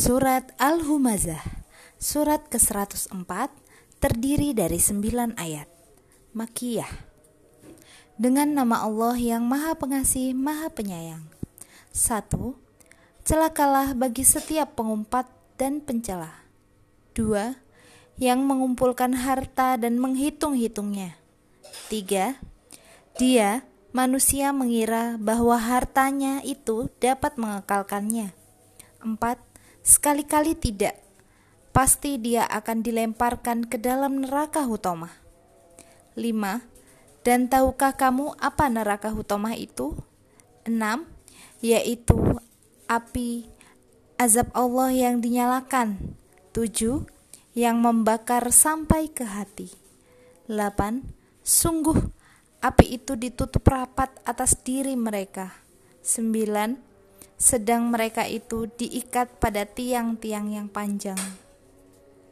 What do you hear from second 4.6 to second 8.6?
9 ayat Makiyah Dengan